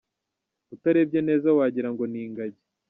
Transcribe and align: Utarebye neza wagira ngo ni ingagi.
Utarebye 0.73 1.19
neza 1.27 1.47
wagira 1.57 1.89
ngo 1.93 2.03
ni 2.11 2.19
ingagi. 2.25 2.61